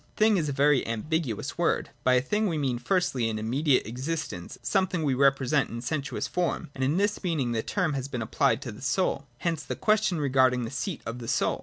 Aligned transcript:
'Thing' 0.17 0.37
is 0.37 0.49
a 0.49 0.51
very 0.51 0.83
ambiguous 0.87 1.59
word. 1.59 1.91
By 2.03 2.15
a 2.15 2.21
thing, 2.23 2.47
we 2.47 2.57
mean, 2.57 2.79
firstly, 2.79 3.29
an 3.29 3.37
immediate 3.37 3.85
existence, 3.85 4.57
something 4.63 5.03
we 5.03 5.13
re 5.13 5.29
present 5.29 5.69
in 5.69 5.79
sensuous 5.83 6.25
form: 6.27 6.71
and 6.73 6.83
in 6.83 6.97
this 6.97 7.23
meaning 7.23 7.51
the 7.51 7.61
term 7.61 7.93
has 7.93 8.07
been 8.07 8.23
applied 8.23 8.63
to 8.63 8.71
the 8.71 8.81
soul. 8.81 9.27
Hence 9.37 9.61
the 9.61 9.75
question 9.75 10.19
regard 10.19 10.55
ing 10.55 10.65
the 10.65 10.71
seat 10.71 11.01
of 11.05 11.19
the 11.19 11.27
soul. 11.27 11.59